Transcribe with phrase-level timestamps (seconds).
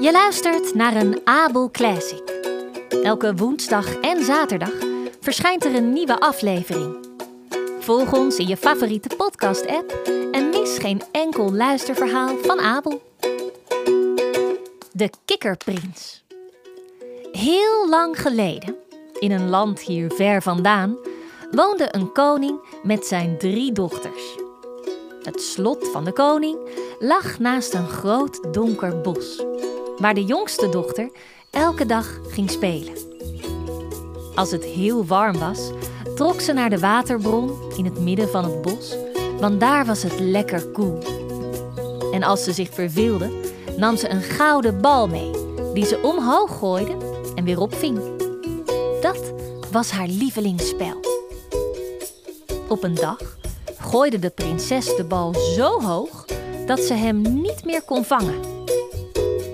[0.00, 2.22] Je luistert naar een Abel Classic.
[3.02, 4.72] Elke woensdag en zaterdag
[5.20, 7.06] verschijnt er een nieuwe aflevering.
[7.78, 9.92] Volg ons in je favoriete podcast-app
[10.32, 13.02] en mis geen enkel luisterverhaal van Abel.
[14.92, 16.24] De Kikkerprins.
[17.32, 18.76] Heel lang geleden,
[19.18, 20.96] in een land hier ver vandaan,
[21.50, 24.36] woonde een koning met zijn drie dochters.
[25.22, 26.58] Het slot van de koning
[26.98, 29.44] lag naast een groot donker bos,
[30.00, 31.10] waar de jongste dochter
[31.50, 32.94] elke dag ging spelen.
[34.34, 35.70] Als het heel warm was,
[36.14, 38.96] trok ze naar de waterbron in het midden van het bos,
[39.40, 40.98] want daar was het lekker koel.
[42.12, 43.30] En als ze zich verveelde,
[43.76, 45.30] nam ze een gouden bal mee,
[45.74, 46.96] die ze omhoog gooide
[47.34, 48.00] en weer opving.
[49.00, 49.32] Dat
[49.70, 51.00] was haar lievelingsspel.
[52.68, 53.38] Op een dag
[53.78, 56.24] gooide de prinses de bal zo hoog
[56.66, 58.59] dat ze hem niet meer kon vangen.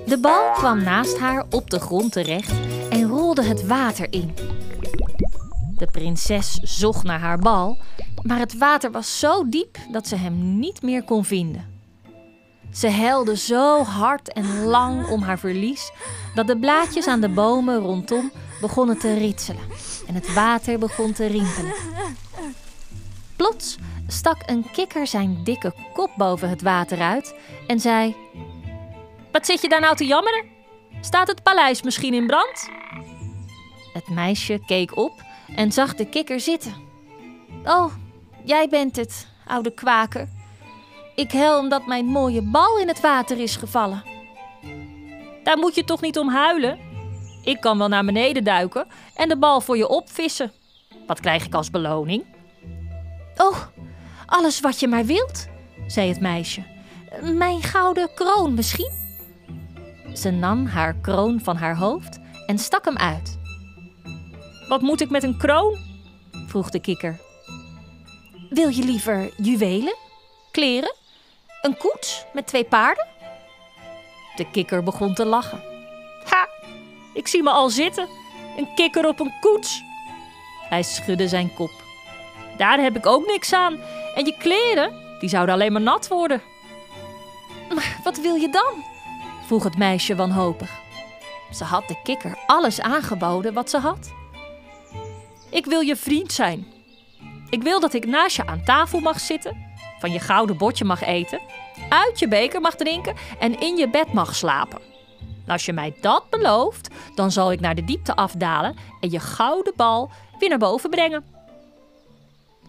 [0.06, 2.52] De bal kwam naast haar op de grond terecht
[2.90, 4.34] en rolde het water in.
[5.76, 7.78] De prinses zocht naar haar bal,
[8.22, 11.74] maar het water was zo diep dat ze hem niet meer kon vinden.
[12.72, 15.92] Ze huilde zo hard en lang om haar verlies
[16.34, 19.62] dat de blaadjes aan de bomen rondom begonnen te ritselen
[20.06, 21.74] en het water begon te rimpelen.
[23.36, 23.76] Plots
[24.06, 27.34] stak een kikker zijn dikke kop boven het water uit
[27.66, 28.16] en zei:
[29.36, 30.44] Wat zit je daar nou te jammeren?
[31.00, 32.70] Staat het paleis misschien in brand?
[33.92, 35.12] Het meisje keek op
[35.56, 36.74] en zag de kikker zitten.
[37.64, 37.94] Oh,
[38.44, 40.28] jij bent het, oude kwaker.
[41.14, 44.02] Ik hel omdat mijn mooie bal in het water is gevallen.
[45.42, 46.78] Daar moet je toch niet om huilen?
[47.42, 50.52] Ik kan wel naar beneden duiken en de bal voor je opvissen.
[51.06, 52.24] Wat krijg ik als beloning?
[53.36, 53.56] Oh,
[54.26, 55.46] alles wat je maar wilt,
[55.86, 56.62] zei het meisje.
[57.22, 59.04] Mijn gouden kroon misschien?
[60.16, 63.38] Ze nam haar kroon van haar hoofd en stak hem uit.
[64.68, 65.78] Wat moet ik met een kroon?
[66.46, 67.20] vroeg de kikker.
[68.50, 69.96] Wil je liever juwelen,
[70.50, 70.94] kleren,
[71.62, 73.06] een koets met twee paarden?
[74.36, 75.62] De kikker begon te lachen.
[76.24, 76.48] Ha,
[77.14, 78.08] ik zie me al zitten,
[78.56, 79.82] een kikker op een koets.
[80.68, 81.72] Hij schudde zijn kop.
[82.56, 83.78] Daar heb ik ook niks aan.
[84.14, 86.42] En je kleren, die zouden alleen maar nat worden.
[87.74, 88.95] Maar wat wil je dan?
[89.46, 90.70] Vroeg het meisje wanhopig.
[91.52, 94.12] Ze had de kikker alles aangeboden wat ze had.
[95.50, 96.66] Ik wil je vriend zijn.
[97.50, 99.56] Ik wil dat ik naast je aan tafel mag zitten,
[99.98, 101.40] van je gouden bordje mag eten,
[101.88, 104.80] uit je beker mag drinken en in je bed mag slapen.
[105.46, 109.72] Als je mij dat belooft, dan zal ik naar de diepte afdalen en je gouden
[109.76, 111.24] bal weer naar boven brengen.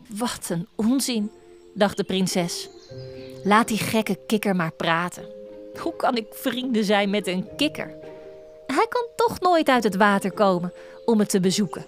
[0.07, 1.31] Wat een onzin,
[1.73, 2.69] dacht de prinses.
[3.43, 5.36] Laat die gekke kikker maar praten.
[5.77, 7.95] Hoe kan ik vrienden zijn met een kikker?
[8.67, 10.73] Hij kan toch nooit uit het water komen
[11.05, 11.85] om het te bezoeken.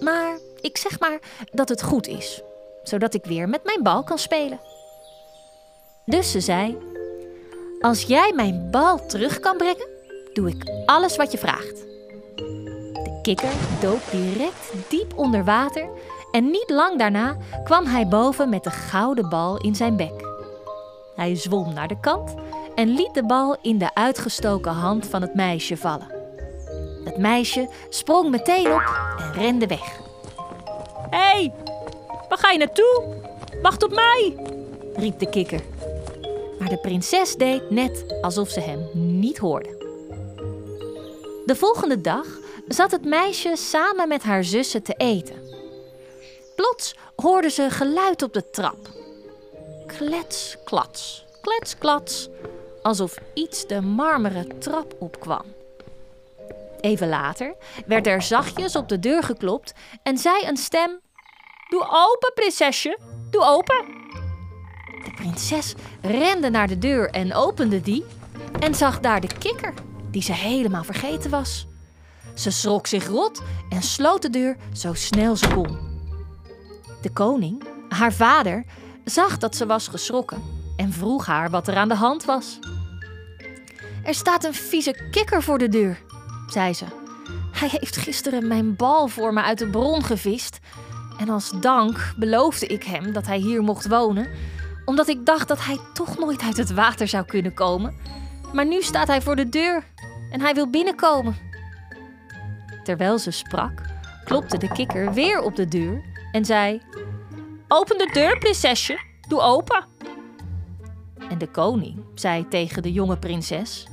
[0.00, 1.18] Maar ik zeg maar
[1.52, 2.42] dat het goed is,
[2.82, 4.60] zodat ik weer met mijn bal kan spelen.
[6.04, 6.78] Dus ze zei:
[7.80, 9.88] Als jij mijn bal terug kan brengen,
[10.32, 11.86] doe ik alles wat je vraagt.
[12.92, 15.88] De kikker dook direct diep onder water
[16.30, 20.26] en niet lang daarna kwam hij boven met de gouden bal in zijn bek.
[21.14, 22.34] Hij zwom naar de kant
[22.78, 26.06] en liet de bal in de uitgestoken hand van het meisje vallen.
[27.04, 30.00] Het meisje sprong meteen op en rende weg.
[31.10, 31.52] Hé, hey,
[32.28, 33.02] waar ga je naartoe?
[33.62, 34.36] Wacht op mij,
[34.94, 35.60] riep de kikker.
[36.58, 39.76] Maar de prinses deed net alsof ze hem niet hoorde.
[41.46, 42.26] De volgende dag
[42.68, 45.36] zat het meisje samen met haar zussen te eten.
[46.56, 48.78] Plots hoorde ze geluid op de trap.
[49.86, 52.28] Klets, klats, klets, klats,
[52.88, 55.44] alsof iets de marmeren trap opkwam.
[56.80, 57.54] Even later
[57.86, 59.72] werd er zachtjes op de deur geklopt
[60.02, 61.00] en zei een stem:
[61.68, 62.98] Doe open, prinsesje,
[63.30, 63.84] doe open.
[65.04, 68.04] De prinses rende naar de deur en opende die
[68.60, 69.74] en zag daar de kikker,
[70.10, 71.66] die ze helemaal vergeten was.
[72.34, 75.78] Ze schrok zich rot en sloot de deur zo snel ze kon.
[77.02, 78.64] De koning, haar vader,
[79.04, 80.42] zag dat ze was geschrokken
[80.76, 82.58] en vroeg haar wat er aan de hand was.
[84.08, 85.98] Er staat een vieze kikker voor de deur,
[86.46, 86.84] zei ze.
[87.52, 90.58] Hij heeft gisteren mijn bal voor me uit de bron gevist.
[91.18, 94.28] En als dank beloofde ik hem dat hij hier mocht wonen,
[94.84, 97.96] omdat ik dacht dat hij toch nooit uit het water zou kunnen komen.
[98.52, 99.84] Maar nu staat hij voor de deur
[100.30, 101.36] en hij wil binnenkomen.
[102.84, 103.80] Terwijl ze sprak,
[104.24, 106.02] klopte de kikker weer op de deur
[106.32, 106.82] en zei:
[107.68, 109.86] Open de deur, prinsesje, doe open.
[111.28, 113.86] En de koning zei tegen de jonge prinses: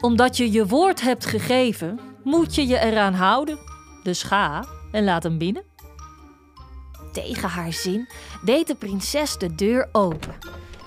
[0.00, 3.58] Omdat je je woord hebt gegeven, moet je je eraan houden.
[4.02, 5.62] Dus ga en laat hem binnen.
[7.12, 8.08] Tegen haar zin
[8.44, 10.34] deed de prinses de deur open.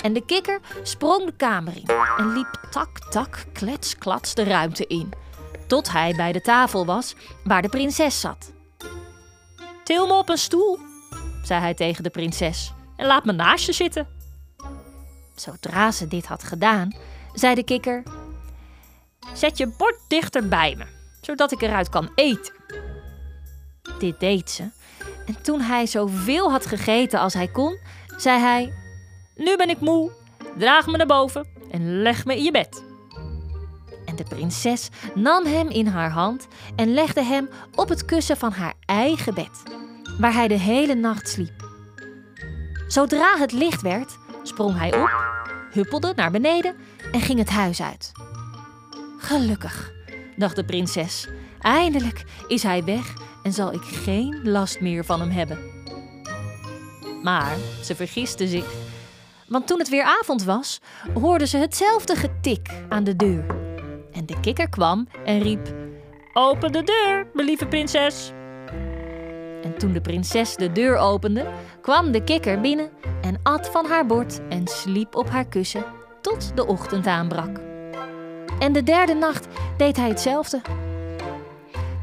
[0.02, 4.88] En de kikker sprong de kamer in en liep tak, tak, klets, klats de ruimte
[4.88, 5.10] in.
[5.68, 8.54] Tot hij bij de tafel was waar de prinses zat.
[9.84, 10.80] Til me op een stoel,
[11.44, 14.19] zei hij tegen de prinses, en laat me naast je zitten.
[15.40, 16.96] Zodra ze dit had gedaan,
[17.34, 18.04] zei de kikker:
[19.34, 20.86] Zet je bord dichter bij me,
[21.22, 22.54] zodat ik eruit kan eten.
[24.00, 24.70] Dit deed ze.
[25.26, 27.80] En toen hij zoveel had gegeten als hij kon,
[28.18, 28.74] zei hij:
[29.36, 30.12] Nu ben ik moe,
[30.58, 32.84] draag me naar boven en leg me in je bed.
[34.06, 38.52] En de prinses nam hem in haar hand en legde hem op het kussen van
[38.52, 39.64] haar eigen bed,
[40.20, 41.68] waar hij de hele nacht sliep.
[42.88, 45.29] Zodra het licht werd, sprong hij op,
[45.72, 46.76] huppelde naar beneden
[47.12, 48.12] en ging het huis uit.
[49.18, 49.92] Gelukkig,
[50.36, 51.28] dacht de prinses.
[51.60, 53.14] Eindelijk is hij weg
[53.44, 55.58] en zal ik geen last meer van hem hebben.
[57.24, 58.74] Maar ze vergiste zich.
[59.48, 60.80] Want toen het weer avond was,
[61.14, 63.46] hoorde ze hetzelfde getik aan de deur.
[64.12, 65.76] En de kikker kwam en riep:
[66.34, 68.32] Open de deur, mijn lieve prinses.
[69.62, 71.46] En toen de prinses de deur opende,
[71.82, 72.90] kwam de kikker binnen
[73.30, 75.86] en at van haar bord en sliep op haar kussen
[76.22, 77.58] tot de ochtend aanbrak.
[78.60, 79.48] En de derde nacht
[79.78, 80.62] deed hij hetzelfde.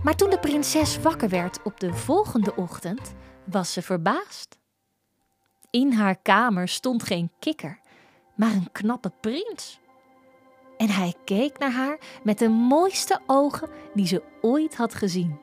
[0.02, 3.14] Maar toen de prinses wakker werd op de volgende ochtend,
[3.44, 4.58] was ze verbaasd.
[5.70, 7.81] In haar kamer stond geen kikker,
[8.34, 9.81] maar een knappe prins.
[10.76, 15.40] En hij keek naar haar met de mooiste ogen die ze ooit had gezien.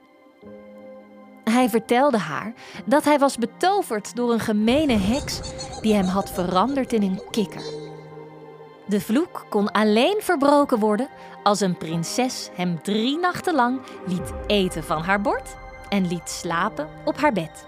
[1.63, 2.54] Hij vertelde haar
[2.86, 5.42] dat hij was betoverd door een gemene heks
[5.81, 7.62] die hem had veranderd in een kikker.
[8.86, 11.07] De vloek kon alleen verbroken worden
[11.44, 15.56] als een prinses hem drie nachten lang liet eten van haar bord
[15.89, 17.66] en liet slapen op haar bed.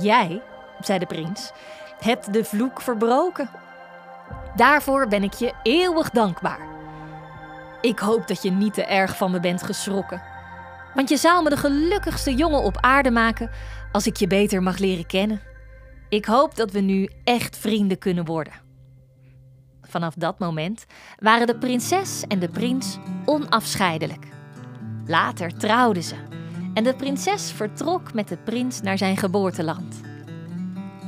[0.00, 0.42] Jij,
[0.80, 1.52] zei de prins,
[2.00, 3.50] hebt de vloek verbroken.
[4.56, 6.60] Daarvoor ben ik je eeuwig dankbaar.
[7.80, 10.29] Ik hoop dat je niet te erg van me bent geschrokken.
[10.94, 13.50] Want je zou me de gelukkigste jongen op aarde maken
[13.92, 15.40] als ik je beter mag leren kennen.
[16.08, 18.52] Ik hoop dat we nu echt vrienden kunnen worden.
[19.82, 20.86] Vanaf dat moment
[21.18, 24.26] waren de prinses en de prins onafscheidelijk.
[25.06, 26.14] Later trouwden ze
[26.74, 30.00] en de prinses vertrok met de prins naar zijn geboorteland.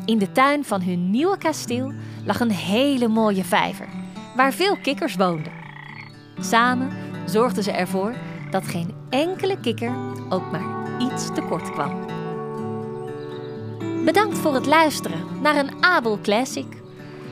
[0.04, 1.92] In de tuin van hun nieuwe kasteel
[2.24, 3.88] lag een hele mooie vijver,
[4.36, 5.52] waar veel kikkers woonden.
[6.40, 6.90] Samen
[7.24, 8.14] zorgden ze ervoor
[8.50, 9.92] dat geen enkele kikker
[10.28, 12.06] ook maar iets tekort kwam.
[14.04, 16.66] Bedankt voor het luisteren naar een Abel Classic.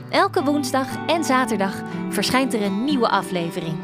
[0.09, 3.77] Elke woensdag en zaterdag verschijnt er een nieuwe aflevering.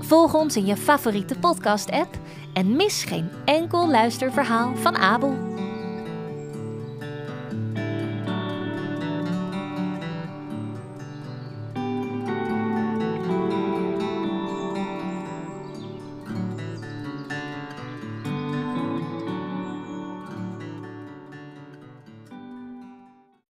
[0.00, 2.18] Volg ons in je favoriete podcast-app
[2.52, 5.51] en mis geen enkel luisterverhaal van Abel.